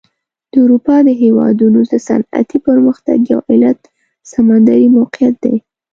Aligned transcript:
د 0.51 0.53
اروپا 0.63 0.95
د 1.07 1.09
هېوادونو 1.23 1.79
صنعتي 2.07 2.57
پرمختګ 2.67 3.17
یو 3.31 3.39
علت 3.51 3.79
سمندري 4.33 4.87
موقعیت 4.97 5.35
دی. 5.43 5.55